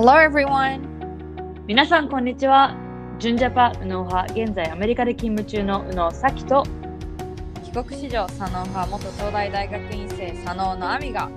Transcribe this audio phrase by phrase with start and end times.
[0.00, 0.78] Hello everyone!
[1.66, 2.76] 皆さんこんにちは。
[3.18, 6.62] ジュンジャパ右脳派、現在アメリカで勤務中の右脳咲と
[7.64, 11.28] 帰国子女左脳派元東大大学院生左脳の亜美が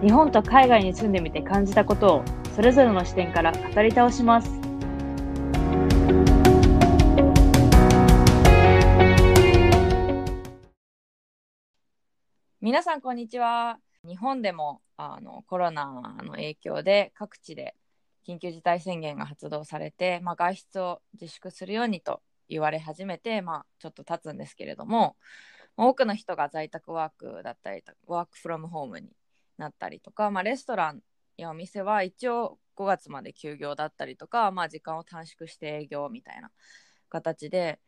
[0.00, 2.24] 日本と海外に住んでみて感じたことを
[2.56, 4.50] それぞれの視点から語り倒します。
[12.62, 15.86] 皆さんこんにちは日本でもあのコロナ
[16.22, 17.74] の影響で各地で
[18.26, 25.16] 緊急事態宣言が発動されて、まあ、外出を自粛するようにと言われ始めて、まあ、ちょっと経つんですけれども
[25.76, 29.08] 多くの人が在宅ワークだったりワークフロムホームに
[29.56, 31.00] なったりとか、まあ、レストラン
[31.36, 36.50] やお店は一応5月まで休業だったりとか、まあ、時間を短縮して営業みたいな
[37.08, 37.78] 形で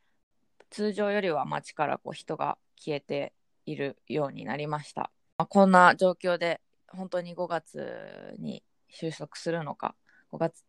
[0.71, 3.33] 通常よりは街からこう人が消えて
[3.67, 5.11] いるようになりました。
[5.39, 9.95] まあ、こんな状況で本当に5月に収束するのか
[10.33, 10.65] 5月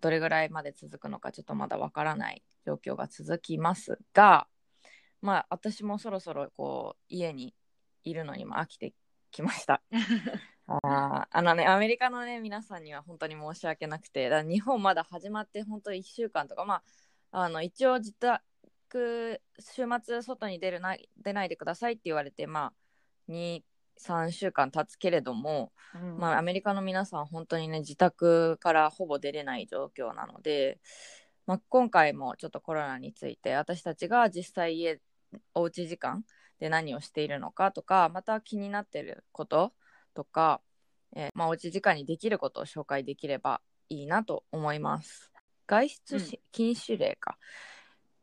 [0.00, 4.46] どれぐらいまで続くのかちょっとまだわからない状況が続きますが
[5.22, 7.54] まあ私もそろそろこう家に
[8.04, 8.94] いるのにも飽きて
[9.30, 9.82] きました。
[10.68, 16.82] ああのねアメリカのね皆さんには本当に申し訳なくてだ日本まだ始まって本当1週間とかま
[17.30, 22.72] ああの一応自宅週末外に出るな出ないでくださいって言われてまあ
[23.98, 26.18] 23週間経つけれども、うん。
[26.18, 30.78] まあ、アメリカの皆さん本当にね自宅からほぼ出れない状況なので、
[31.46, 35.00] まあ、今回もちょっとコロナについて私たちが実際家
[35.54, 36.24] おうち時間
[36.58, 39.72] で何をしているのかとかまた気になってること
[40.14, 40.60] とか、
[41.14, 45.30] えーまあ、おうち時間にできることを紹介できればいいなと思います。
[45.66, 47.38] 外出し、禁止令か。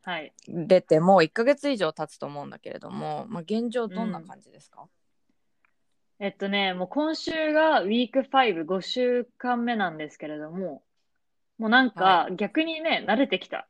[0.04, 0.34] はい。
[0.48, 4.88] 出てもう1ヶ月以上経つと思うんだけれども、まあ、現状どんな感じですか、
[6.24, 10.82] えっとね、もう今週がウィーク5、5週間目なんですけれども、
[11.58, 13.68] もうなんか逆にね、慣れてきた。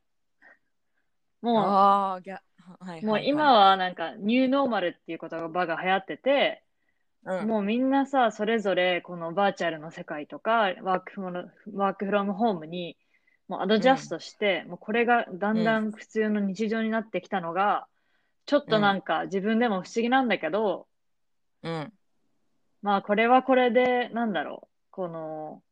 [1.42, 2.40] もああ、ぎゃ
[2.78, 6.62] はいはい、う、もう今はなんかニューノーマルっていう言葉が流行ってて、
[7.24, 12.96] うん、もうみんなさ、それぞれこのバーチャルの世界とか、ワークフロワークフロムホームに、
[13.48, 17.88] もうアドジャストして、もうこれがだんだん普通の日常になってきたのが、
[18.46, 20.86] ちょっとなんか自分でも不思議なんだけど、
[21.64, 21.92] うん、
[22.84, 25.62] まあこれはこれで、なんだろう、この、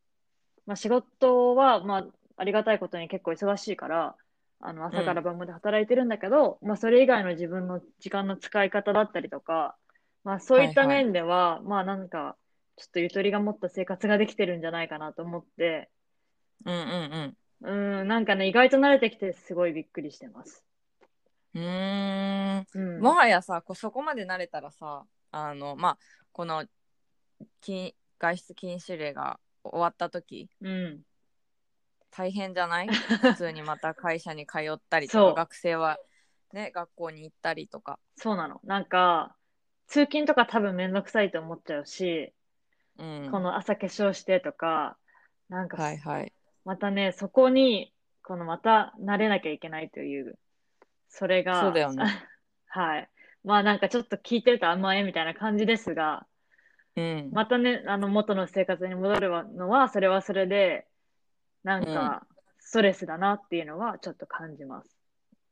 [0.65, 2.07] まあ仕事は、まあ
[2.39, 4.17] ありがたいことに結構忙しいから、
[4.61, 9.77] あの朝から晩まで働いてるんだけど、まあそれ以外の自分の時間の使い方だったりとか、
[10.25, 12.35] まあそういったはいはい面では、まあなんか、
[12.77, 15.91] ちょっとゆとりが持った生活ができてるんじゃないかなと思って、
[16.65, 20.65] うんうんうん、なんかね、意外と慣れてきてすごいびっくりしてます。
[21.55, 22.67] うん。
[22.73, 23.01] うん。
[23.03, 25.99] もはやさこそこまで慣れたらさあのまあ
[26.33, 26.65] この
[27.61, 31.03] 禁外出禁止令が終わった時うん。
[32.11, 32.89] 大変じゃない？
[33.23, 35.99] 普通にまた会社に通ったりとか学生は
[36.53, 37.99] ね学校に行ったりとか。
[38.17, 38.61] そうなの。
[38.65, 39.35] なんか、
[39.87, 42.33] 通勤とか多分めんどくさいと思っちゃうし、
[42.99, 44.97] うん、この朝化粧してとか、
[45.49, 46.33] なんか、はいはい。
[46.65, 47.93] またね、そこに、
[48.23, 50.39] このまた慣れなきゃいけないという、
[51.09, 52.05] それが、そうだよね。
[52.69, 53.11] はい。
[53.45, 56.27] まあなんかちょっと聞いてると甘えみたいな感じですが、
[56.97, 57.31] うん。
[57.33, 60.87] またね、あの元の生活に戻るのは、それはそれで、
[61.65, 62.27] なんか、
[62.59, 64.97] ストレスだなっていうのはちょっと感じます。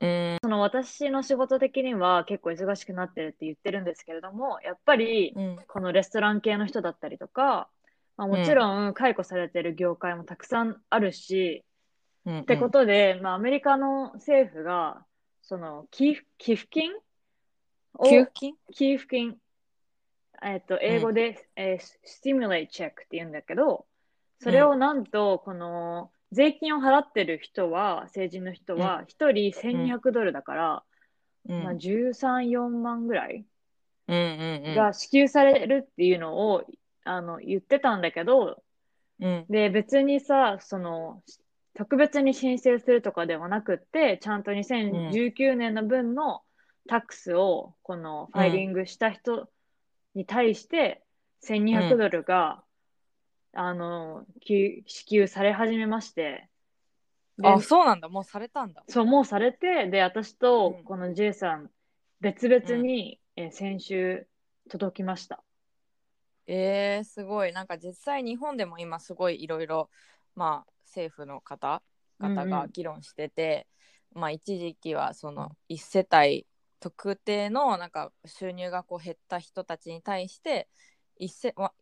[0.00, 0.38] うん。
[0.42, 5.58] その私の仕事的には結構忙しくなってるって言ってるんですけれども、やっぱり、うん。
[5.66, 7.68] このレストラン系の人だったりとか、
[8.16, 11.64] まあ、もちろん解雇されてる業界もたくさんあるし、
[12.26, 12.38] うん。
[12.40, 15.04] ってことで、まあ、アメリカの政府が、
[15.42, 16.92] その寄付、寄付金
[17.94, 18.54] を給付金？
[18.72, 19.36] 寄付金、
[20.42, 23.86] えっと、英語で、えー、stimulate check って言うんだけど、
[24.40, 30.82] それをなんと、この、税金を払ってる人は、成人の人は、一人1200ドルだから、
[31.48, 31.64] うん。
[31.64, 33.44] まあ、13、4万ぐらい
[34.08, 34.74] うんうんうん。
[34.74, 36.64] が支給されるっていうのを、
[37.04, 38.62] あの、言ってたんだけど、
[39.20, 39.46] うん。
[39.50, 41.22] で、別にさ、その、
[41.74, 46.42] 特別に申請するとかではなくって、ちゃんと2019年の分の
[46.88, 49.50] タックスを、このファイリングした人
[50.14, 51.04] に対して、
[51.40, 52.64] 1200ドルが、
[53.52, 56.48] あの、給支給され始めまして、
[57.38, 58.08] であ、そうなんだ。
[58.08, 58.84] もうされたんだ。
[58.88, 61.70] そう、もうされて、で、私とうんこの J さん、
[62.20, 64.26] 別々に、えー先週
[64.68, 65.42] 届きました。
[66.46, 67.52] えー、すごい。
[67.52, 69.90] なんか実際日本でも今すごいいろいろ、
[70.34, 73.66] まあ政府の方々うんうんが議論してて、
[74.12, 76.46] まあ一時期はその一世帯
[76.80, 80.68] 特定のなんか収入がこう減った人たちに対して
[81.16, 81.72] 一世ワ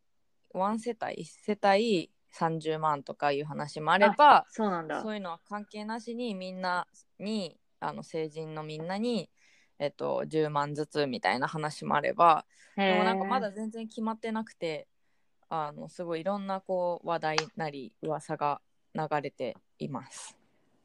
[0.52, 5.02] ワン世帯一世帯30万とかいう話もあればそうなんだ。
[5.02, 6.86] そういうのは関係なしにみんな
[7.18, 9.30] にあの成人のみんなに、
[9.78, 12.44] えっと、10万ずつみたいな話もあれば
[12.76, 14.88] でもなんかまだ全然決まってなくて
[15.48, 18.60] あのすごいいろんなこう話題なり噂が
[18.94, 20.36] 流れています。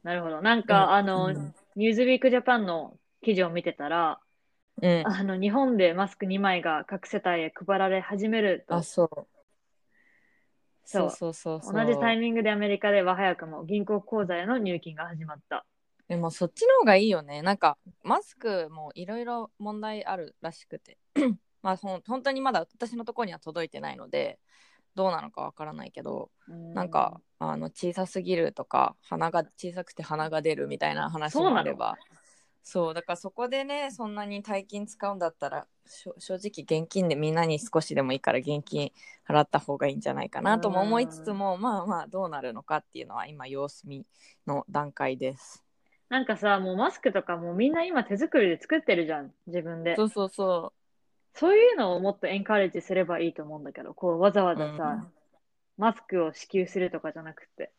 [0.02, 0.42] なるほど。
[0.42, 0.90] なんか、うん。
[0.92, 1.54] あの、うん。
[1.76, 4.20] ニューズウィークジャパンの記事を見てたら
[4.82, 8.76] うん、あの日本でマスク2枚が各世帯へ配られ始めると。
[8.76, 9.08] あそう。
[10.84, 11.10] そう。
[11.10, 15.64] そうそうそう同じタイミングでアメリカでは早くも銀行口座への入金が始まった。
[16.08, 17.42] でもそっちの方がいいよね。
[17.42, 20.98] なんかマスクもいろいろ問題あるらしくて。
[21.62, 24.38] まあほん本当にまだ私のところには届いてないので
[24.94, 31.96] どうなのかわからないけど、なんかあの小さすぎるとか鼻が小さくて鼻が出るみたいな話もあれば
[32.64, 38.90] そうだからそこでねそんなに大金使うんだったら正直現金でみんなに少しでもいいから現金
[39.28, 44.06] 払った方がいいんじゃないかなとも思いつつもまあまあどうなるのかっていうのは今様子見
[44.46, 45.62] の段階です。
[46.08, 49.96] なんかさ、もうマスクとかもうみんな今手作りで作ってるじゃん、自分で。
[49.96, 50.72] そうそうそ
[51.32, 55.12] そういうのをもっとエンカレッジすればいいと思うんだけど、こうわざわざさ、うん
[55.76, 57.72] マスクを支給するとかじゃなくて。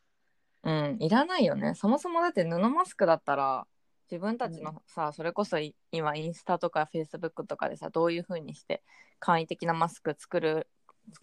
[0.64, 0.70] う。
[0.70, 1.76] うん、いらないよね。
[1.76, 3.66] そもそもだって布マスクだったら、
[4.12, 8.84] 自分たちのさ、それこそい今インスタとかフェイスブックとかでさ、どういう風にして
[9.20, 10.68] 簡易的なマスク作る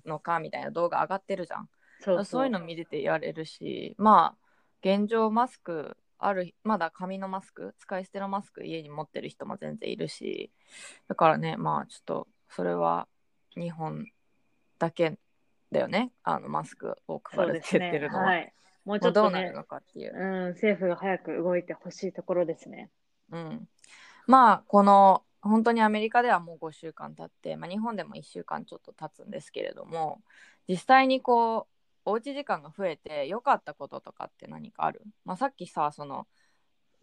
[0.04, 1.68] のかみたいな動画上がってるじゃん。
[2.00, 4.48] そうそうそういうの見れてやれるし、まあ、
[4.82, 10.50] 現状マスクある、まだ紙のマスク、使い捨てのマスク家に持ってる人も全然いるし、
[11.08, 13.06] だからね、まあちょっと、それは
[13.56, 14.06] 日本
[14.78, 15.18] だけ
[15.70, 17.78] だよね、あのマスクを配るって。
[17.78, 18.24] 言ってるのは。
[18.24, 18.52] はい。
[18.84, 20.14] もうちもょっとねうどうなる、のかっていう。
[20.14, 22.90] うん、政府が早く動いてほしいところですね。
[23.30, 23.68] うん、
[24.26, 30.22] まあこの本当にアメリカではもう5週間経って、まあ、日本でも1週間ちょっと経つんですけれども
[30.68, 31.72] 実際にこう
[32.04, 36.26] おうち時間が増えて良かったこととかって何かある、まあ、さっきさその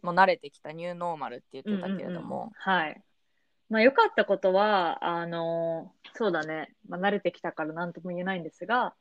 [0.02, 3.02] もう慣れてきたニューノーマルって言ってたけれども、うんうんうんはい。
[3.68, 8.94] まあ良かったことは、あのそうだね、まあ慣れてきたから何とも言えないんですが、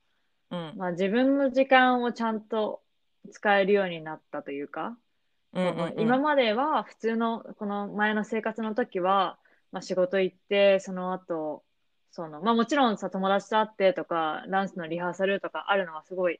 [0.52, 0.74] うん。
[0.78, 2.82] まあ自分の時間をちゃんと
[3.32, 4.98] 使えるようになったというか、
[5.54, 6.00] うんうんうん。
[6.00, 9.38] 今までは普通のこの前の生活の時は、
[9.72, 11.64] まあ、仕事行ってその後
[12.12, 16.40] そのまあもちろんさ友達と会ってとかダンスのリハーサルとかあるのはすごい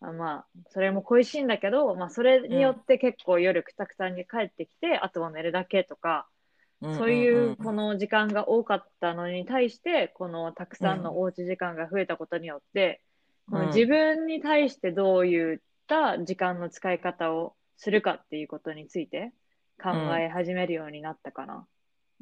[0.00, 6.26] あまあそれも恋しいんだけど、まあ、それによって結構夜くたくたに帰ってきて、あとは寝るだけとか、
[6.82, 13.00] そういうこの時間が多かったのに対してこのたくさんのおうち時間が増えたことによって、
[13.50, 19.32] この自分に対してどういった時間の使い方をするかっていうことについて
[19.82, 21.66] 考え始めるようになったかな。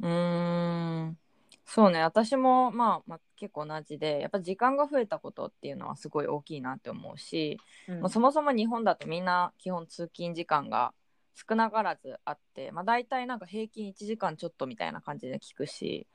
[0.01, 1.19] うーん。
[1.65, 2.01] そうね。
[2.03, 7.59] 私も、まあ、まあ結構同じでやっぱ時間が増えたことっていうのはすごい大きいなって思うし、
[7.89, 8.01] うん。
[8.01, 10.93] まあ、そもそも日本だとみんな基本通勤時間が
[11.35, 16.07] 少なからずあって、まあ、大体なんか平均1時間ちょっとみたいな感じで聞くし、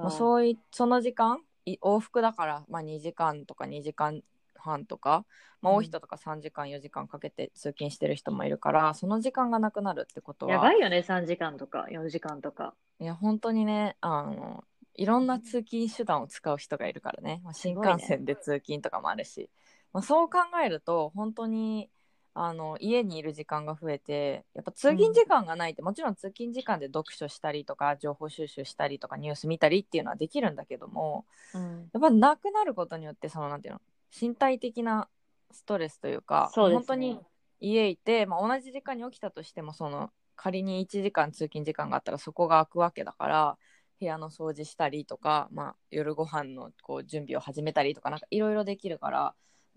[0.00, 4.22] まあ、そういその時間い往復だから、まあ、2時間とか2時間
[4.64, 5.24] 半とか、
[5.60, 5.78] まあ、うん。
[5.78, 12.74] 多い人とか3時間4時間かけて通勤してる人もいるからその時間がなくなるってことはやばいよね、3時間とか4時間とか。
[13.00, 14.64] いや本当にねあの
[14.94, 19.50] いろんな通勤手段を使う人がいるからね、まあ、新幹線で通勤とかもあるし、
[19.92, 21.90] まあ、そう考えると本当に
[22.36, 33.80] あの家にいる時間が増えてやっぱ通勤時間がないって、もちろん通勤時間で読書したりとか情報収集したりとかニュース見たりっていうのはできるんだけどもうん、やっぱなくなることによってそのなんていうの
[34.18, 35.08] 身体的な
[35.50, 37.20] ストレスというかそうですね本当に
[37.60, 43.58] 家いて、まあ、同じ時間に起きたとしてもその仮に1時間通勤時間があったらそこが空くわけだから
[44.00, 49.34] 部屋の掃除したりとか、まあ、夜ご飯のこう準備を始めたりとかなんかいろいろできるから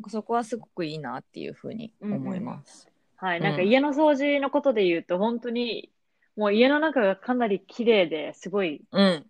[0.09, 2.87] そこはすごくいいなっていうふうに思います。
[3.15, 5.91] はい、うんなんか家の掃除のことで言うと、本当に
[6.35, 9.25] もう家の中がかなり綺麗ですごいうん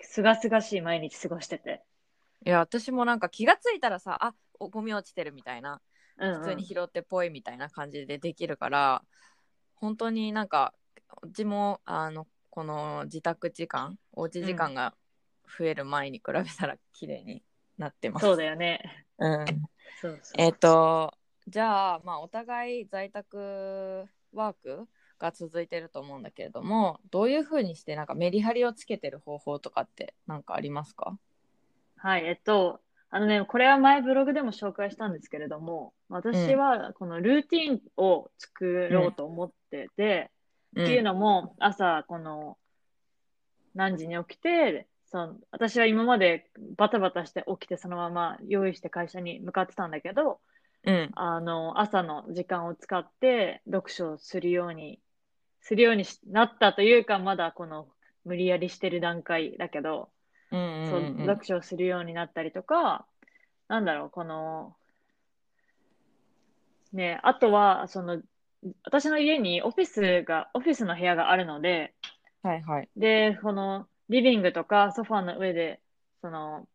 [0.00, 1.82] すがすがしい毎日過ごしてて。
[2.44, 5.80] いや私もなんか気がついたらさあおゴミ落ちてるみたいな。
[6.18, 6.40] うんうん。
[6.40, 9.02] 普通に拾ってぽいみたいな感じでできるから、
[9.74, 10.74] 本当になんか
[11.22, 14.94] うちもあのこの自宅時間おうち時間が
[15.58, 17.42] 増える前に比べたら綺麗に
[17.78, 18.26] なってます。
[18.26, 19.06] そうだよね。
[19.18, 19.44] うん、
[20.36, 21.14] えっ、と
[21.48, 31.18] じゃあまあお互い在宅ワークが続いてると思うんだけれどもどういうふうにしてなんかメリハリをつけてる方法とかって何かありますか？
[32.02, 32.80] はい、えっと、
[33.10, 40.30] あのね、これは前ブログでも紹介したんですけれども、私はこのルーティンを作ろうと思ってて、
[40.80, 42.56] っていうのも、朝、この、
[43.74, 50.40] 何時に起きて、その私は今までバタバタして起きてそのまま用意して会社に向かってたんだけど、
[50.84, 51.10] うん。
[51.14, 55.00] あの、朝の時間を使って読書をするように、
[55.60, 57.88] するようにしなったというか、まだこの
[58.24, 60.10] 無理やりしてる段階だけど、
[60.52, 63.06] うんそう、うんうん読書をするようになったりとか、
[63.68, 64.74] なんだろう、この、
[66.92, 68.20] ね、あとは、その、
[68.84, 71.94] 私の家にオフィスが、オフィスの部屋があるので、
[72.42, 72.88] はいはい。
[72.96, 75.80] で、この、リビングとかソファーの上で、
[76.20, 76.66] その、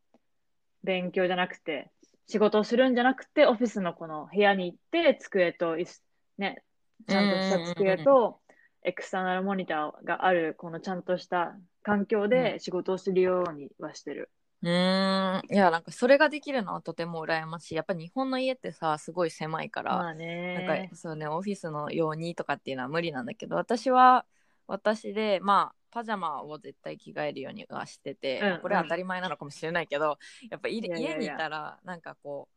[0.84, 1.92] 勉強じゃなくて、
[2.28, 6.04] 仕事をするんじゃなくて、オフィスのこの部屋に行って、机と椅子、
[6.38, 6.64] ね、
[7.08, 8.40] ちゃんとした机と、
[8.86, 14.30] エクスターナルモニターがある、このちゃんとした環境で仕事をするようにはしてる。
[14.62, 15.46] うーん。
[15.54, 17.76] いや、なんかそれができるのはとても羨ましい。
[17.76, 20.54] やっぱ日本の家ってさ、すごい狭いから、まあね。
[20.54, 24.26] なんかそうね、オフィスのようにとかっていうのは無理なんだけど、私は
[24.68, 30.18] 私で、まあ、パジャマを絶対着替えるようにはしてて、うんまあこれは当たり前なのかもしれないけど、
[30.50, 32.55] やっぱ家にいたら、なんかこう、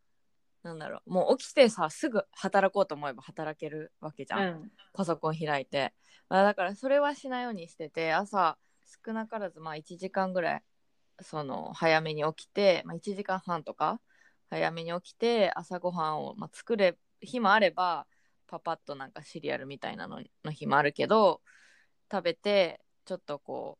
[0.62, 4.40] なんだろう、もう起きてさ、すぐ働こうと思えば働けるわけじゃん。
[4.40, 4.70] うん。
[4.92, 5.94] パソコン開いて。
[6.28, 8.58] まあ、だからそれはしないようにしてて、朝
[9.06, 10.62] 少なからずまあ1時間ぐらい、
[11.20, 14.00] その早めに起きて、まあ、1時間半とか
[14.50, 18.06] 早めに起きて朝ごはんを、まあ、作れ日もあれば
[18.46, 21.42] パパッとなんかシリアルみたいなのの日もあるけど
[22.10, 23.78] 食べてちょっとこ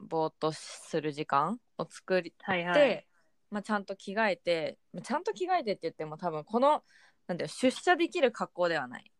[0.00, 3.06] うぼーっとする時間を作りはいはい。
[3.52, 6.82] で、まあ、ちゃんと着替えてまあちゃんと着替えてって言っても多分この
[7.26, 9.10] なんていうの出社できる格好ではない。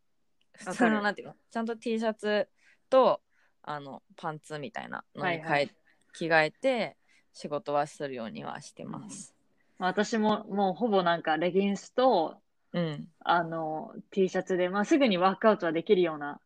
[0.53, 2.47] 普通のなんていうのちゃんと T シャツ
[2.89, 3.21] と
[3.63, 5.51] あのパンツみたいなのに変え、はい。
[5.51, 5.75] はい
[6.13, 6.95] 着替えて
[7.33, 9.33] 仕事はするようにはしてます。
[9.79, 12.37] 私ももうほぼなんかレギンスと、
[12.71, 16.39] うん、あの、T シャツで、まあすぐにワークアウトはできるような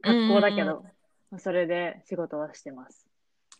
[0.00, 0.82] 格好だけうんど、
[1.30, 3.06] まあそれで仕事はしてます。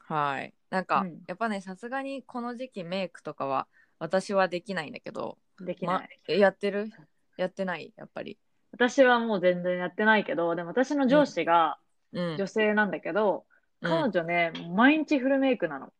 [0.06, 1.22] はいなんか、うん。
[1.26, 3.66] やっぱねさすがにこの時期メイクとかは
[3.98, 5.96] 私はできないんだけど、できない。
[5.96, 6.90] ま、えやってる？
[7.36, 7.92] やってない？
[7.96, 8.38] やっぱり。
[8.72, 11.78] 私はもう全然やってないけど、でも私の上司が
[12.12, 12.36] うん。
[12.36, 13.44] 女性なんだけど、
[13.82, 13.90] うん。
[13.90, 15.92] 彼女ね、毎日フルメイクなの。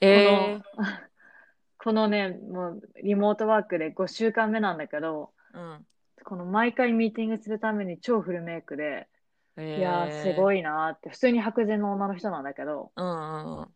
[0.00, 0.62] えー。
[0.74, 0.88] この
[1.78, 5.86] このね、もうリモートワークで5週間目なんだけど、うん。
[6.24, 9.11] この毎回ミーティングするために超フルメイクで、えー
[9.56, 13.68] いやーすごいなーって、普通に白人の女の人なんだけど、うんうんうん。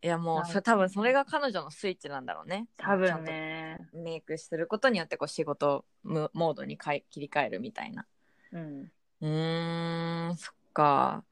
[0.00, 2.68] いやもうそれ多分それが彼女のスイッチなんだろうね。
[2.76, 8.06] 多分ね、メイクすることによってこう仕事ムモードにかい切り替えるみたいな。
[8.52, 8.92] うん。
[9.20, 11.24] うーん、そっか。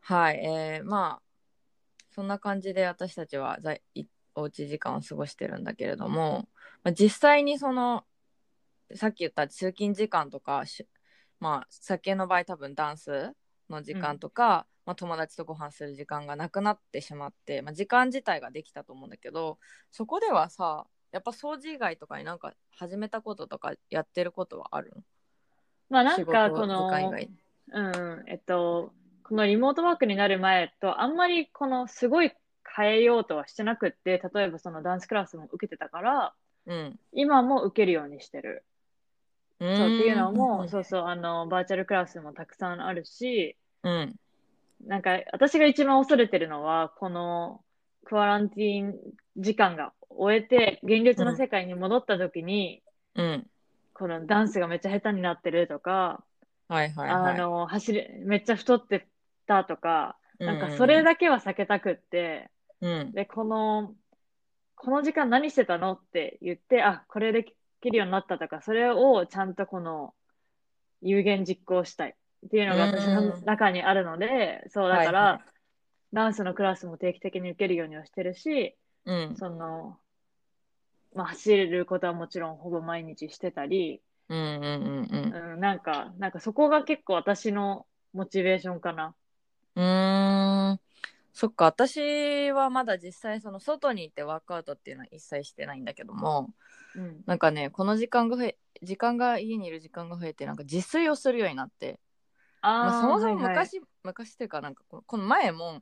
[0.00, 1.22] はい、えー、まあ
[2.10, 3.58] そんな感じで私たちは
[4.34, 6.48] おうち時間を過ごしてるんだけれども、
[6.82, 8.04] まあ、実際にその
[8.94, 10.86] さっき言った通勤時間とかし
[11.40, 13.32] まあ酒の場合多分ダンス
[13.70, 19.58] の時間とか、まあ、友達とご飯する時間がなくなってしまって、まあ、時間自体ができたと思うんだけど
[19.90, 25.02] そこではさやっぱ掃除以外とかになんか始めたこととかやってることはあるの？
[25.90, 28.92] まあなんかこの、うん、えっと、
[29.22, 32.32] このリモートワークになる前と、あんまりこのすごい
[32.76, 36.34] 変えようとはしてなくって、例えばそのダンスクラスも受けてたから、
[36.66, 37.00] うん。
[37.12, 38.64] 今も受けるようにしてる。
[39.60, 44.14] そうっていうのも、そうそう、あの、バーチャルクラスもたくさんあるし、うん。
[44.86, 47.60] なんか私が一番恐れてるのは、この
[48.04, 48.94] クアランティーン
[49.36, 52.82] 時間が終えて、現実の世界に戻った時に、
[53.14, 53.46] うん。
[53.94, 56.22] このダンスがめっちゃ下手になってるとか、
[56.68, 57.34] はいはいはい。
[57.34, 59.08] あの、走り、めっちゃ太って
[59.46, 62.50] たとか、なんかうそれだけは避けたくって、
[62.80, 63.12] うん。
[63.12, 63.94] で、この、
[64.76, 67.44] この時間何してたのって言って、あ、これで
[67.80, 70.14] きるようになったとか、それをちゃんとこの
[71.00, 72.16] 有言実行したい
[72.46, 75.58] っていうのが私の中にあるので、そうだから、はいはい
[76.12, 79.36] ダンスのクラスも定期的に受けるようにはしてるし、うん。
[79.36, 79.98] その、
[81.14, 85.52] まあ、走ることはもちろんほぼ毎日してたり、うんうんうんうん。
[85.52, 89.14] うん、なんか、なんかそこが結構私のモチベーションかな。
[89.76, 90.80] うーん。
[91.38, 96.50] そっか、私はまだ実際その外に行ってワークアウトっていうのは一切してないんだけども、
[96.96, 97.22] うん。
[97.26, 102.00] なんかね、この時間が増え、時間が家にいる時間が増えて、なんか自炊をするようになって、
[102.60, 105.80] まあ、そもそもはいはい昔、昔っていうかなんかここの前も、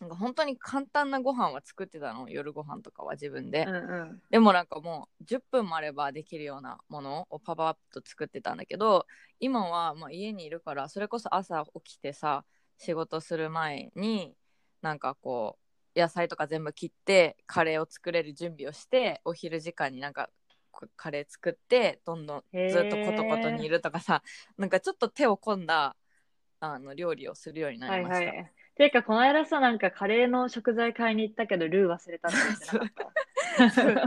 [0.00, 3.66] なんか本当に簡単なご飯は作ってたの、夜ご飯とかは自分で。
[3.68, 4.22] うんうん。
[4.30, 9.06] でもなんかもう10分もあればできるようなものをパパッと作ってたんだけど
[9.40, 12.44] 今はまあ家にいるからそれこそ朝起きてさ
[12.78, 14.36] 仕事する前に
[14.82, 15.58] なんかこ
[15.94, 20.30] う野菜とか全部切ってカレーを作れる準備をしてお昼時間になんか
[20.70, 24.22] こカレー作ってどんどんずっとコトコト煮るとかさ
[24.56, 25.96] なんかちょっと手を込んだ
[26.60, 28.30] あの料理をするようになはいりました。
[28.30, 28.52] はい。
[28.76, 32.90] ていうか、この間さ、なんかカレーの食材買いに行ったけど、ルー忘れたって言ってなかっ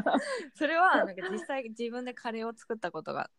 [0.04, 0.20] た？
[0.56, 3.30] それはなんか実際自分でカレーを作ったことが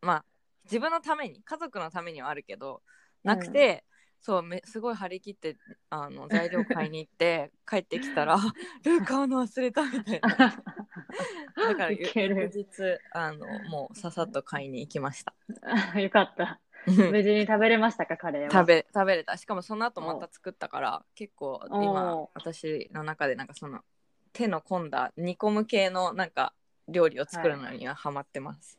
[0.00, 0.24] まあ
[0.64, 2.82] 自分のために家族のためにはあるけど
[3.22, 3.84] なくて、
[4.20, 5.56] そうめすごい張り切って
[5.88, 8.36] あの材料買いに行って 帰ってきたら
[8.84, 10.28] 「ルー買うの忘れた」みたいな。
[11.56, 15.34] だから翌日あのもうささっと買いに行きました。
[16.00, 16.60] よかった。
[16.86, 18.50] 無事に食べれましたか、カレーは？
[18.50, 19.36] 食べ食べれた。
[19.36, 23.80] しかもその後また作ったから結構今お私の中でなんかその
[24.32, 26.54] 手の込んだ煮込む系のなんか
[26.88, 28.78] 料理を作るのにはハマってます、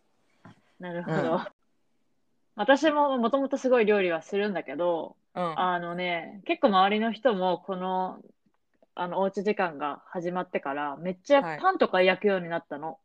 [0.79, 1.17] なるほど。
[1.17, 1.47] うん。
[2.55, 5.59] 私ももともとすごい料理はするんだけど、うん。
[5.59, 8.21] あのね、結構周りの人もこの、
[8.95, 11.59] あの、おうち時間が始まってから、めっちゃはい。
[11.59, 12.99] パンとか焼くようになったの。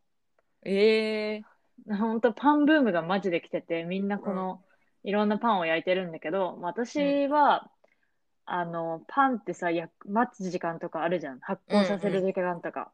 [0.64, 4.62] えー、ほんとパンブームがマジで来てて、みんなこの、
[5.04, 7.70] いろんなパンを焼いてるんだけど、まあ私は、
[8.46, 11.40] あの、パンってさ、焼く待つ時間とかあるじゃん。
[11.40, 12.90] 発酵させる時間とか。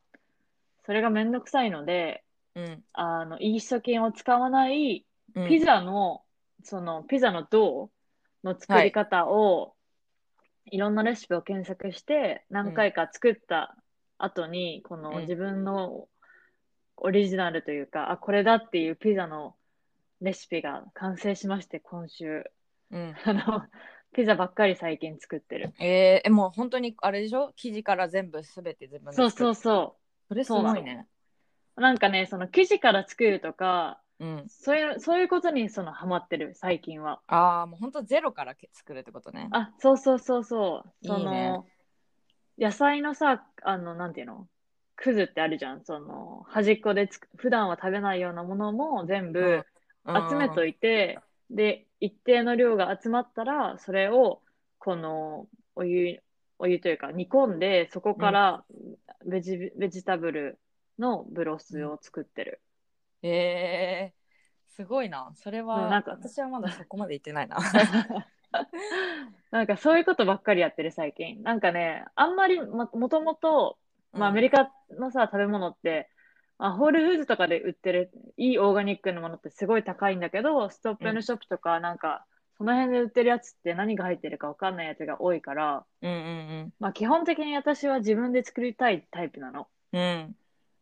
[0.84, 2.24] それがめんどくさいので、
[2.54, 2.84] うん。
[2.92, 5.48] あの、イースト菌を使わないうん。
[5.48, 6.22] ピザの、
[6.62, 8.01] その、ピザのドー
[8.44, 9.74] の作り方を、
[10.66, 13.76] い、ろんなレシピを検索して、何回か作った
[14.18, 15.02] 後に、こうん。
[15.02, 16.08] の自分の
[16.96, 19.56] オリジナルというか、あ、これだっていうピザの
[20.20, 22.44] レシピが完成しまして、今週。
[22.90, 23.14] うん。
[23.24, 23.62] あの、
[24.12, 25.72] ピザばっかり最近作ってる。
[25.80, 27.52] えー、えもう本当にあれでしょ？
[27.56, 29.54] 生地から全部すべて自分でそうそうう。
[29.54, 29.96] そ
[30.28, 31.08] それすごいね。
[31.76, 31.80] う。
[31.80, 37.20] なんかね、その生地から作るとか、うんそういう、そういうことにそのハマってる、最近は。
[37.26, 41.06] ああもう本当ゼロからけ作るってことねあ、そうそうそうそう。
[41.06, 41.66] そいいねの、
[42.56, 44.46] 野菜のさ、あの、なんていうの？
[44.94, 45.84] くずってあるじゃん。
[45.84, 49.64] その、端っこでつく、普段は食べないようなものも全部
[50.06, 51.18] 集めといいて、
[51.50, 54.40] で、一定の量が集まったら、それを、
[54.78, 56.20] この、お湯、
[56.60, 58.64] お湯というか煮込んで、そこから
[59.26, 60.60] ベジ、ベジタブル
[60.98, 62.60] のブロスを作ってる。
[63.22, 65.32] えー、すごいな。
[65.34, 67.58] それは、うんなんか私はまだそこまで行ってないな。
[69.50, 71.42] なんかそういうことばっかりやってる最近。
[71.42, 73.78] なんかね、あんまりも、もともと、
[74.12, 76.10] まあ、アメリカのさ、食べ物って、
[76.58, 82.26] あ、ホールフーズとかで売ってるいいオーガニックのものってすごい高いんだけど、ストップのショップとか、なんか、
[82.58, 89.68] その辺で売ってるやつって何が入ってるかわかんないやつが多いから、うんうんまあ、基本的に私は自分で作りたいタイプなの。
[89.92, 90.36] うんうん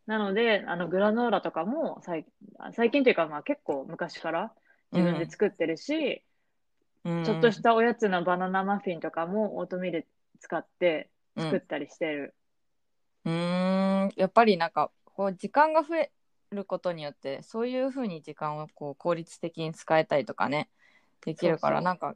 [0.07, 2.25] なので、あの、グラノーラとかも最、
[2.73, 4.53] 最近というか、まあ結構昔から
[4.91, 6.23] 自分で作ってるし、
[7.03, 10.07] うんちょっとしたおやつのバナナマフィンとかもオートミール
[10.39, 12.35] 使って作ったりしてる。
[13.25, 16.11] うーんやっぱりなんかこう時間が増え
[16.51, 20.69] ることによってそういうふうに時間をこう効率的に使えたりとかね
[21.25, 22.15] できるからなんか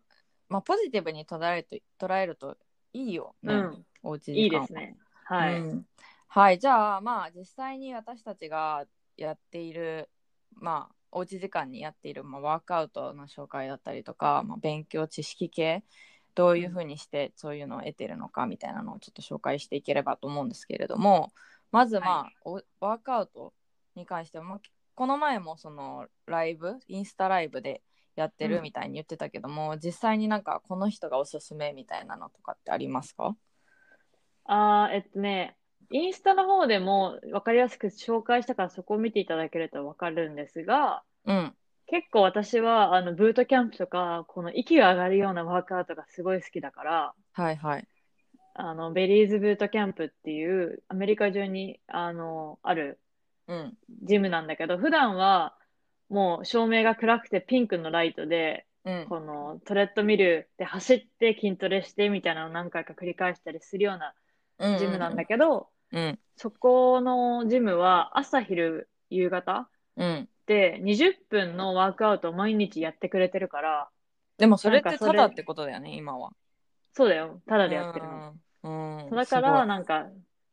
[0.49, 2.57] まあポジティブに捉えると捉えると
[2.93, 3.85] いいよね、うん。
[4.03, 4.95] おうちいい時間はですね。
[5.25, 5.55] はい。
[5.55, 5.85] うん
[6.37, 8.83] はいじゃあまあ実際に私たちが
[9.15, 10.09] やっている
[10.53, 15.85] まあおうち時間にやっている、まあ、ワークアウトの紹介だったりとか、まあ、勉強知識系
[16.35, 21.31] どういうふうにしてそういうのを得てるのかみたいなのをちょっと紹介していければと思うんですけれども
[21.71, 23.53] まずまあ、はおワークアウト
[23.95, 24.59] に関しては、まあ、
[24.93, 27.81] この前もそのライブインスタライブで
[28.17, 28.51] やってうん。
[28.51, 33.37] るみたいに言ってたけども、実際になんかこの人がおすすめみたいなのとかってありますか？
[34.45, 35.57] あーえっとね、
[35.91, 41.53] インスタの方でも分かりやすく紹介したからそこを見ていただけると分かるんですが、うん。
[41.87, 47.87] 結構私はあのブートキャンプとか、この息が上がるようなワークアウトがすごい好きだから、はいはい。
[48.55, 52.99] あの、 Barry's Bootcamp っていうアメリカ中にあの、ある
[53.47, 53.77] うん。
[54.03, 55.55] ジムなんだけど、普段は
[56.09, 59.05] もう照明が暗くてピンクのライトで、うん。
[59.07, 66.19] このトレッドミルで走って筋トレしてみたいなのを何回か繰り返したりするようなジムなんだけど、うん。
[66.35, 70.29] そこのジムは朝昼夕方うん。
[70.45, 73.89] で20分のワークアウトを毎日やってくれてるから、
[74.37, 76.31] でもそれってただってことだよね今は。
[76.93, 78.33] そうだよ、ただでやってるの。
[78.63, 79.67] うん、うん、だから、い。
[79.67, 80.07] なんか、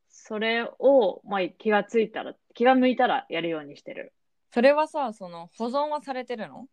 [0.08, 4.12] それを、まあ、気がついたら、気が向いたらやるようにしてる。
[4.52, 6.66] それはさその保存はされてるの？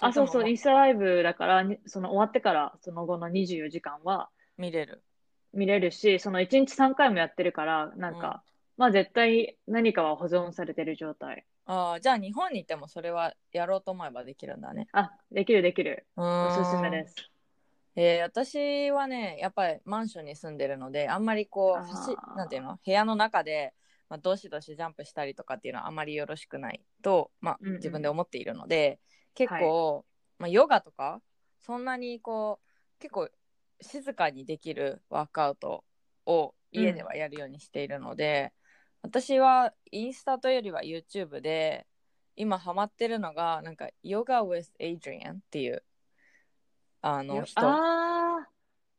[0.00, 5.02] あ、そうそう、インススタライブだから、にその終わってから、その後の24時間は見れる
[5.52, 8.42] 見れるし、その1日3回もやってるから、なんか、
[8.76, 11.44] まあ絶対何かは保存されてる状態。
[11.64, 14.88] ああじゃあ日本にいてもそれはやろうと思えばできるんだね。
[14.92, 16.06] あ、できるできる。
[16.16, 17.14] おおすすめです。
[17.94, 22.78] えー私はねやっぱりマンションに住んでるのであんまりこうなんていうの？
[22.84, 23.74] 部屋の中で、
[24.08, 27.76] まあ、どしどしジャンプしたりとかっていうのはあんまりよろしくないと、まあうんうん。
[27.76, 28.98] 自分で思っているので
[29.34, 30.06] 結構、
[30.38, 31.20] まあ、ヨガとか
[31.60, 33.28] そんなにこう結構
[33.82, 35.84] 静かにできるワークアウト
[36.26, 38.52] を家ではやるようにしているので、
[39.02, 41.86] 私はインスタというよりは YouTube で
[42.36, 45.82] 今ハマってるのがなんか Yoga with Adrian っていう
[47.00, 47.60] あの人。
[47.60, 48.48] ああ、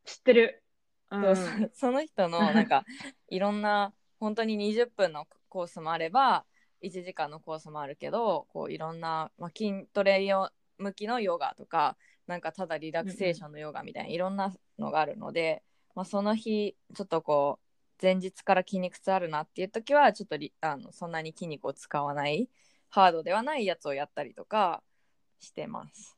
[0.06, 0.64] 知ってる。
[1.12, 2.86] うそうそその人のなんか
[3.30, 6.46] いろんな本当に20分のコースもあれば
[6.82, 15.64] 1時間のコースもあるけどこういろんな、まあ、筋トレ用向きのヨガとかなんかただリラクセーションのヨガみたいな、いろんなのがあるので、
[15.96, 17.64] まあ、その日ちょっとこう
[18.02, 22.50] 前日から筋肉痛あるなっていう時はちょっとリあのそんなに筋肉を使わない
[22.90, 24.84] ハードではないやつをやったりとか
[25.40, 26.18] してます。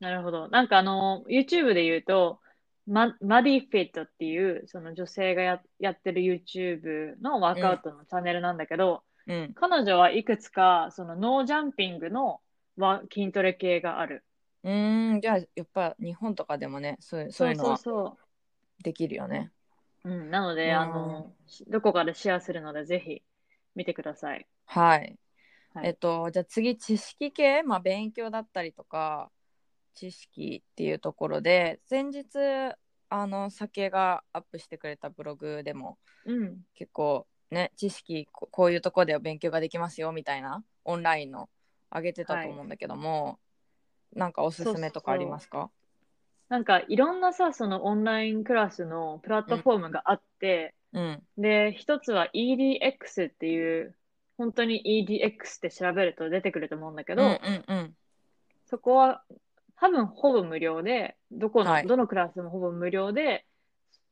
[0.00, 0.48] なるほど。
[0.48, 2.40] なんかあの、YouTube で言うと、
[2.86, 12.40] ママディフィットっていう、その女性がややってる YouTube のワークアウトのチャンネルなんだけど、うん、彼女はいくつか、そのノージャンピングの
[12.76, 14.24] ワ筋トレ系がある。
[14.62, 18.18] うーんじゃあやっぱ日本とかでもねそうそういうのはそ
[18.82, 19.50] できるよね。
[20.04, 20.18] うそう。
[20.18, 21.32] うん、なので、うんあの、
[21.68, 23.22] どこかでシェアするので、ぜひ
[23.74, 24.46] 見てください。
[24.66, 25.18] はい。
[25.74, 29.30] はいえっと、じゃあ次、知識系、まあ、勉強だったりとか、
[29.94, 32.26] 知識っていうところで、先日、
[33.08, 36.64] あの、酒がアップしてくれたブログでも、うん。
[36.74, 41.48] 結構ね、知識こ、こういうとこで勉強ができますよみたいな、オンラインの
[41.90, 43.38] 上げてたと思うんだけども、
[44.14, 45.70] なんかおすすめとかありますか？
[46.48, 51.22] なんか、いろんなさ、そのオンラインクラスのプラットフォームがあって、うん。
[51.38, 53.94] で、一つは EDX っていう、
[54.36, 57.94] 本当に EDX って調べると出てくると思うんだけど、うんうんうん。
[58.66, 59.22] そこは
[59.76, 63.46] 多分ほぼ無料で、どこの、はいどのクラスもほぼ無料で、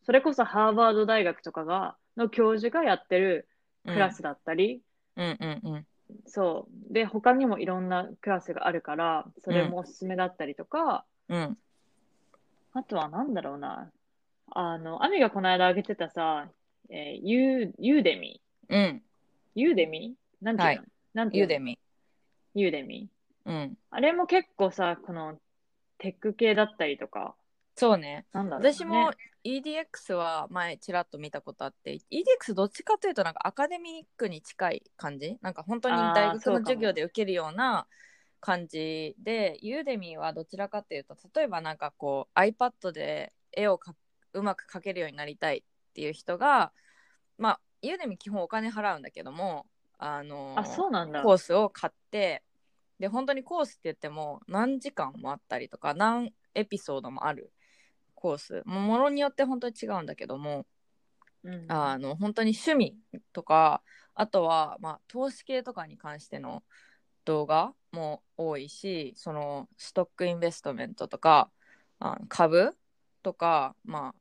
[0.05, 3.49] それこそハーバード大学とかが、の教授がやってる
[3.85, 4.81] クラスだったり、
[5.17, 5.87] うんうんうん。
[6.27, 6.93] そう。
[6.93, 11.59] で、他にもいろんなクラスがあるから、それもおすすめだったりとか、うん。
[12.73, 13.91] あとはなんだろうな。
[14.51, 16.49] あの、アミがこの間あげてたさ、
[16.91, 19.03] えーユー、 Udemy うん。
[19.55, 20.15] Udemy？
[20.41, 20.83] なんていうの、
[21.15, 21.53] なんていうの？
[21.53, 23.09] Udemy。Udemy
[23.45, 23.79] うん。
[23.91, 25.39] あれも結構さ、この
[25.99, 27.35] テック系だったりとか、
[27.79, 28.27] そうね。
[28.33, 28.73] なんだろう、ね。
[28.73, 29.13] 私も
[29.45, 35.39] EDX は前ちらっと見たことあって EDX どっちかというとなんかアカデミックに近い感じ？
[35.43, 37.87] なんか本当に大学の授業で受けるような
[38.41, 43.95] 感じでユーデミーはどちらかというと例えばなんかこう iPad で絵をか
[44.33, 46.73] うまく描けるようになりたいっていう人が
[47.39, 49.67] まあユーデミー基本お金払うんだけども
[49.99, 51.23] あのあ、そうなんだ。
[51.23, 52.43] コースを買って
[52.99, 57.53] で本当にコースって言っても何時間もあったりとか何エピソードもある
[58.19, 58.63] コース。
[58.67, 60.67] もものによって本当に違うんだけども。
[61.45, 62.97] うん、あの本当に趣味
[63.33, 63.81] とか
[64.15, 66.65] あとは、まあ、投資系とかに関しての
[67.25, 71.49] 動画も多いしそのストックインベストメントとか
[72.01, 72.77] あの株
[73.23, 74.15] とかまあ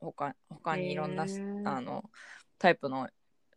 [0.00, 1.26] 他他にいろんな
[1.66, 2.10] あの
[2.58, 3.10] タイプの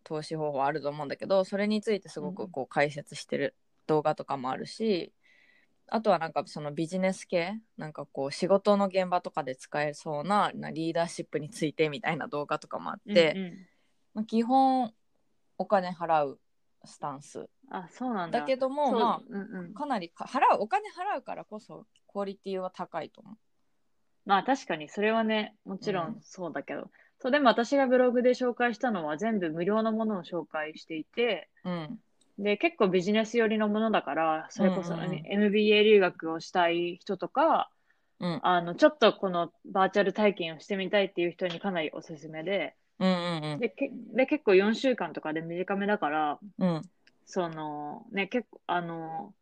[0.03, 3.55] 投資方法あると思うんだけどそれについてすごくこう解説してる
[3.87, 5.13] 動画とかもあるし、
[5.87, 13.53] あとはなんかそのビジネス系なんかこう仕事の現場とかで使えそうななリーダーシップについてみたいな動画とかもあって、うんうん。
[14.15, 14.93] まあ、基本
[15.57, 16.39] お金払う
[16.85, 17.47] スタンス。
[17.69, 18.39] あ、そうなんだ。
[18.39, 19.71] だけどもまうんうん。
[19.75, 23.37] あかなりか払うお金払うからこそクオリティは高いと思
[24.25, 26.07] まあ確かにそれはね、もちろうん。
[26.13, 31.69] んそうだけど、そうでも私がブログで紹介したのは全部無料のものを紹介していて、う。
[31.69, 31.99] うん
[32.37, 35.25] で、結構ビジネス寄りのものだから、それこそ、うんうんうん。
[35.25, 37.69] MBA 留学をしたい人とか、
[38.19, 38.39] うん。
[38.43, 46.75] あの、ちょっとこのバーチャル体験をしてみたいっていう人にかなりおすすめで、うんうんで、けで結構4週間とかで短めだから、うん。
[46.75, 46.81] うん
[47.25, 49.33] その、ね、結構、あの、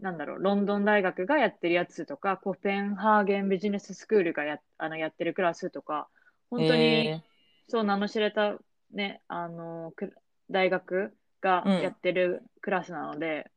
[0.00, 6.08] なんだろう、ロンドン大学がやってるやつとか、コペンハーゲンビジネススクールがやあのやってるクラスとか、
[6.50, 7.22] 本当に、え
[7.68, 8.56] そう名の知れた、
[8.92, 10.14] ね、あの、く
[10.50, 11.82] 大学がうん。
[11.82, 13.50] やってるクラスなので、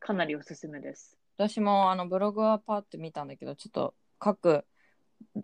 [0.00, 1.18] かなりおすすめです。
[1.36, 4.64] 私もあのブログはパッと見たんだけどちょっと各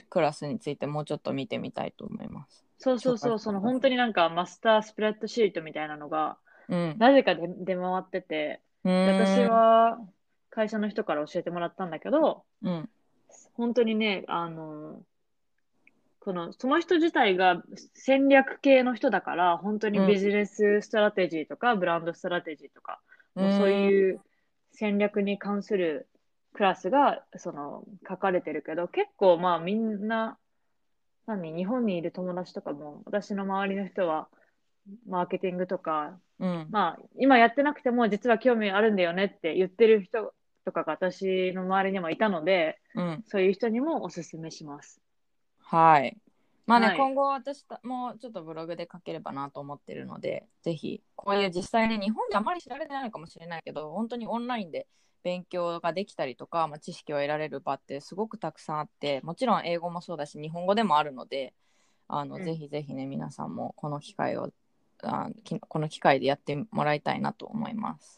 [0.09, 2.65] クラスについてもうちょっと見てみたいと思います。
[2.79, 9.99] そうそうそう、その本当になんかマスタースプレッドシートみたいなのが、うん、なぜかで出回ってて、私、は
[10.51, 12.89] 会社の人から教えてもらったんだけど、うん。
[13.55, 15.03] 本当にね、あの、
[16.21, 17.63] この、その人自体が
[17.95, 23.01] 戦略系の人だから、本当にビジネスストラテジーとか、ブランドストラテジーとか、
[23.35, 24.21] もうそういう
[24.73, 26.09] 戦略に関する
[26.53, 30.39] クラスが、その、書かれてるけど、結構まあみんな、
[31.27, 34.29] 何、日本にいる友達とかも、私の周りの人は、
[35.07, 36.67] マーケティングとか、んうん。
[36.71, 40.33] まあ、今やってなくても実は興味あるんだよねって言ってる人
[40.65, 43.23] とかが私の周りにもいたので、うん。
[43.27, 45.01] そういう人にもおすすめします。
[45.71, 46.17] はい。
[46.67, 54.87] まあね、はい今後私たもちょっとブログで書ければなと思ってるので、ぜひ、こういう実際に日本であまり知られてないのかもしれないけど、本当にオンラインで
[55.23, 61.53] 勉強ができたりとか、まあ、知識を得られる場ってすごくたくさんあって、もちろん英語もそうだし、日本語でもあるので、
[62.09, 64.51] あの、うんぜひぜひね、皆さんもこの機会を、
[65.03, 68.18] あきこの機会でやってもらいたいなと思います。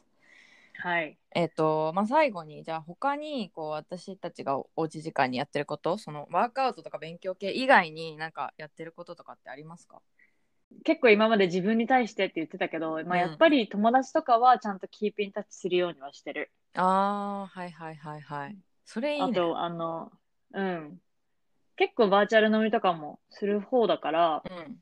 [0.80, 1.18] はい。
[1.32, 10.00] えっ、と、まあ、最後に、じゃあ他に、こう、私たちがおおうち時間にやってること、そのワークアウトとか勉強系以外になんかやってることとかってありますか？
[10.84, 16.50] 結構今まで自分に対してって言ってたけど、まうんあ、やっぱり友達とかはちゃんとキープインタッチするようにはしてる。
[16.74, 18.56] ああ、はいはいはいはい。
[18.84, 19.26] それいいね。
[19.26, 20.12] あと、あの、
[20.52, 21.00] うん。
[21.76, 24.80] 結構バーチャル飲みとかもする方だから、うん。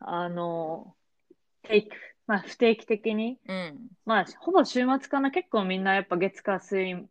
[0.00, 0.94] あの、
[1.62, 3.88] テイク、まあ不定期的に、うん。
[4.04, 7.06] まあほぼ週末かな、結構みんなやっぱ月火水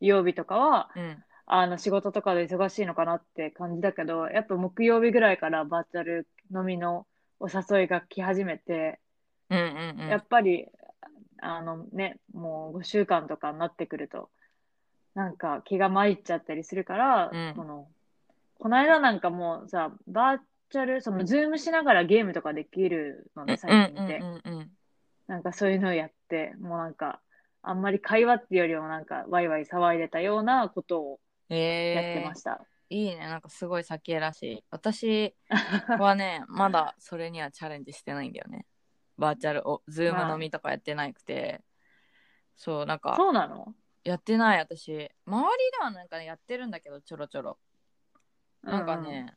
[0.00, 1.24] 曜日とかは、うん。
[1.46, 7.06] あの仕事とかで忙しいのかなって感じだけど、やっぱ木曜日ぐらいからバーチャル飲みの
[7.38, 8.98] お誘いが来始めて、
[9.50, 10.08] うんうんうん。
[10.08, 10.66] やっぱり、
[11.42, 14.30] あのね、もう5週間とかになってくると、
[15.14, 17.88] なんか気が参っちゃったりするから、うんこの、
[18.58, 20.38] この間なんかもうさ、バー
[20.74, 24.18] チャル、そのズームしながらゲームとかできるので、最近って。
[24.18, 24.70] うんうんうんうん
[25.26, 27.18] なんかそういうのをやって、もうなんか、
[27.62, 32.60] あんまり会話っていうよりもなんか、ワイワイ騒いでたようなことをやってえーました。
[32.90, 33.26] いいね。
[33.26, 34.64] なんかすごい先らしい。
[34.70, 35.34] 私
[35.98, 38.66] はね、まだそれにはチャレンジしてないんだよね。
[39.16, 41.62] バーチャルを、ズーム飲みとかやってなくて。
[42.54, 43.74] そう、なんか、そうなの？
[44.04, 45.10] やってない私。
[45.24, 47.58] 周りではなんかね、やってるんだけど、ちょろちょろ。
[48.62, 49.34] なんかね、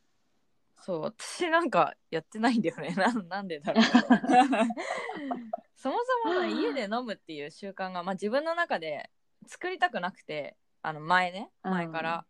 [0.80, 2.94] そう、私なんかやってないんだよね。
[2.96, 3.84] なんなんでだろう。
[5.76, 9.12] そもそもね、家で飲むっていう習慣が、まあ、自分の中で
[9.46, 12.26] 作りたくなくて、あの前ね、うん前から。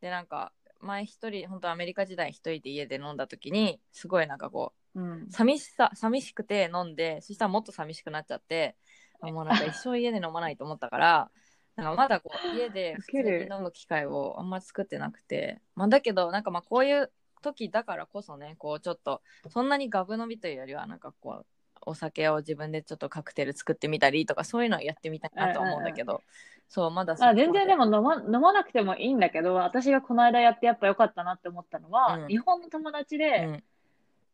[0.00, 8.76] で、なんか、前一人、本当アメリカ時代一人で家で飲んだ時に、すごいなんかこうん、うんう、寂しさ、寂しくて飲んで、そしたらもっと寂しくなっちゃって、
[9.20, 11.30] あもうなんか一生家で飲まないと思ったから、
[11.76, 21.46] なんかまだこう家で普通に飲む機会をあんま作ってなくて、まあ、だけどなんかまあこういう時だからこそねこうちょっとそんなにガブ飲みというよりはなんかこう
[21.82, 26.22] お酒を自分でちょっとカクテル作ってみたりとかそういうのをやってみたいなと思うんだけど、
[26.68, 32.28] そうまだそこあまで全然でも飲ま飲まなくてもいいんだけど、私がこの間やってやっぱ良かったなって思ったのは、うん。
[32.28, 33.62] 日本の友達で、うん。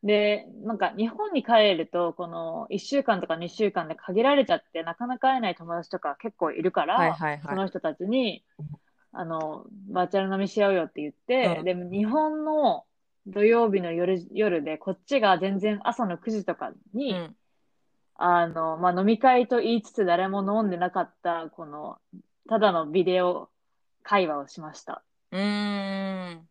[0.06, 7.40] で、なんか日本に帰ると、この1週間とか2週間で限られちゃって、なかなか会えない友達とか結構いるから、はいはいはい。
[7.42, 8.44] その人たちに、
[9.12, 11.64] あの、バーチャル飲みしようよって言って、うん。
[11.64, 12.84] でも日本の
[13.26, 17.36] 土曜日の夜夜で、こっちが全然朝の9時とかに、うん。
[18.14, 21.98] あの、まあ、飲み会と言いつつ誰も飲んでなかった、この、
[22.48, 23.50] ただのビデオ
[24.02, 25.02] 会話をしました。
[25.32, 26.48] うーん。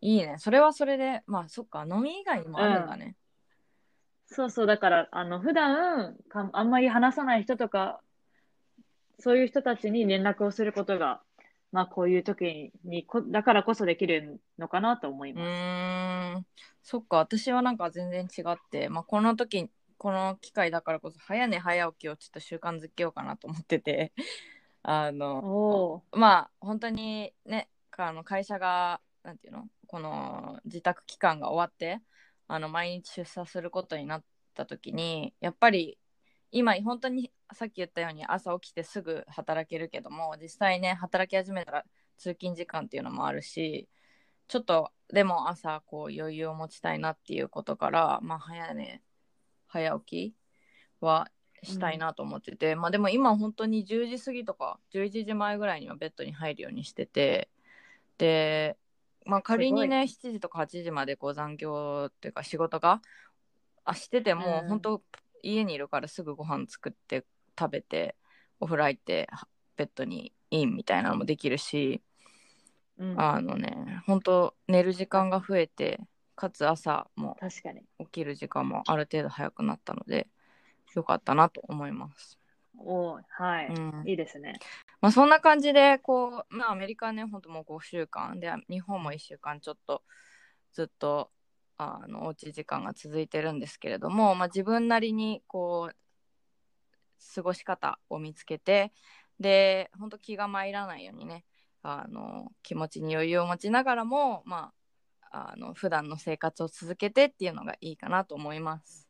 [0.00, 0.36] いいね。
[0.38, 1.86] それはそれでまあそっか。
[1.88, 3.14] 飲み以外にもあるんだね、
[4.26, 8.00] そうそう、だから、あの、普段か、あんまり話さない人とか、
[9.18, 11.20] そういう人たちに連絡をすることが、
[11.72, 15.44] まあ、こういう時にこ、だからこそできるのかなと思いうます。
[15.46, 16.46] ーん。
[16.82, 17.18] そっか。
[17.18, 24.12] 私はなんか全然違って、まあ、この時この機会だからこそ早寝早起きをちょっと習慣づけようかなと思ってて。
[24.82, 29.68] あのまあ本当にねあの会社がなんていうの？
[29.86, 32.00] この自宅期間が終わって
[32.48, 35.98] あの毎日出社することになった時にやっぱり
[36.52, 41.84] 今本当にさっき言ったように朝起きてすぐ働けるけども実際ね働き始めたら
[42.16, 43.88] 通勤時間っていうのもあるし
[44.48, 49.00] ちょっとでも朝こう余裕を持ちたいなっていうことからまあ早寝
[49.68, 50.34] 早起き
[51.00, 51.28] は
[51.62, 57.48] したいなと思ってて、まあでも今本当に10時過ぎとか11時前ぐらいにはベッドに入るようにしてて
[58.18, 58.76] で
[59.26, 63.02] まあ仮にね7時とか8時までこう残業っていうか仕事が
[63.84, 64.68] あしてても、うん。
[64.68, 65.02] 本当
[65.42, 67.24] 家にいるからすぐご飯作って
[67.58, 68.16] 食べて
[68.58, 72.02] お風呂入ってはベッドにインみたいなのもできるし、
[72.98, 76.00] うん、あのね本当寝る時間が増えて
[76.36, 77.82] かつ朝も確かに。
[77.98, 80.26] 起きる時間もある程度早くなったので
[80.94, 82.38] よかったなと思います。
[82.78, 84.58] おーはい、うんいいですね。
[85.00, 90.02] まあ、そんな感じでこう、まあ、アメリカはね本当もう5週間で日本も1週間ちょっと
[90.72, 91.30] ずっと
[91.82, 95.96] あのおうち時間が続いてるんですけれども、まあ、自分なりにこう
[97.34, 98.92] 過ごし方を見つけて
[99.38, 101.44] で本当気が参らないようにね
[101.82, 104.72] あの気持ちに余裕を持ちながらもま
[105.30, 109.08] ああの普段の生活を続けてっていうのがいいかなと思います。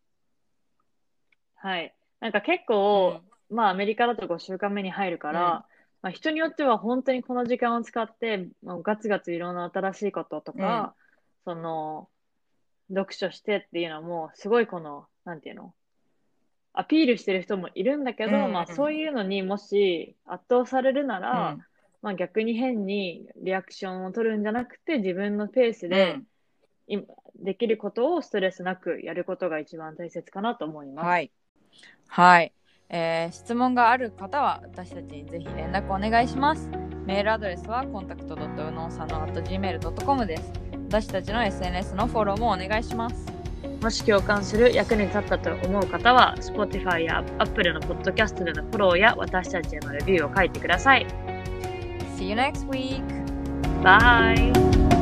[1.57, 1.95] はい。
[2.21, 5.47] なんか結構、まあアメリカだと5週間目に入るから、うん
[6.03, 10.95] まあ人によっては本当にこの時間を使って、もうガツガツいろんな新しいこととか、
[11.45, 12.09] その、
[12.91, 15.73] 読書してっていうのも、すごいこの、なんていうの？
[16.73, 21.65] アピールしてる人もいるんだけど、うんまあそういうのにもし圧倒されるなら、うん
[22.03, 26.27] まあ逆に変にリアクションを取るんじゃなくて、自分のペースで、うん
[26.87, 27.05] 今
[27.37, 31.07] できることをストレスなくやることが一番大切かなと思います。
[31.07, 31.31] はい。
[32.09, 32.53] はい。
[32.89, 36.69] えー質問がある方は私たちにぜひ連絡お願いします。
[37.07, 40.70] メールアドレスはコンタクト .unosano.gmail.com です。
[40.91, 43.15] 私たちの SNS のフォローもお願いします。
[43.81, 51.07] もし共感する役に立ったと思う方は、Spotify や Apple のポッドキャストでのフォローや私たちへのレビューを書いてください。
[52.17, 53.05] See you next week!
[53.85, 55.00] バイ